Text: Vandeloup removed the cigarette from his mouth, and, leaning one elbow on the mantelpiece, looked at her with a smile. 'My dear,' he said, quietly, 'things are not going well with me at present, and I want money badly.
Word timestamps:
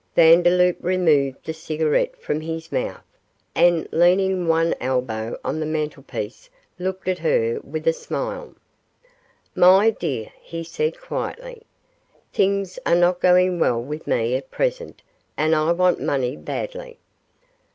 Vandeloup 0.15 0.77
removed 0.81 1.45
the 1.45 1.53
cigarette 1.53 2.19
from 2.19 2.41
his 2.41 2.71
mouth, 2.71 3.03
and, 3.53 3.87
leaning 3.91 4.47
one 4.47 4.73
elbow 4.81 5.37
on 5.45 5.59
the 5.59 5.65
mantelpiece, 5.67 6.49
looked 6.79 7.07
at 7.07 7.19
her 7.19 7.59
with 7.63 7.85
a 7.87 7.93
smile. 7.93 8.55
'My 9.53 9.91
dear,' 9.91 10.33
he 10.41 10.63
said, 10.63 10.99
quietly, 10.99 11.67
'things 12.33 12.79
are 12.83 12.95
not 12.95 13.19
going 13.19 13.59
well 13.59 13.79
with 13.79 14.07
me 14.07 14.33
at 14.33 14.49
present, 14.49 15.03
and 15.37 15.53
I 15.55 15.71
want 15.71 16.01
money 16.01 16.35
badly. 16.35 16.97